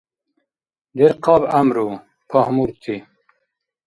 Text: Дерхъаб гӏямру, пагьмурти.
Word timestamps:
Дерхъаб 0.97 1.43
гӏямру, 1.51 1.87
пагьмурти. 2.29 2.95